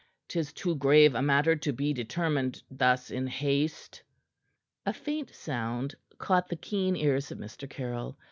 "'Tis 0.29 0.51
too 0.51 0.73
grave 0.73 1.13
a 1.13 1.21
matter 1.21 1.55
to 1.55 1.71
be 1.71 1.93
determined 1.93 2.63
thus 2.71 3.11
in 3.11 3.27
haste." 3.27 4.01
A 4.83 4.93
faint 4.93 5.29
sound 5.31 5.93
caught 6.17 6.47
the 6.47 6.55
keen 6.55 6.95
ears 6.95 7.29
of 7.31 7.37
Mr. 7.37 7.69
Caryll. 7.69 8.17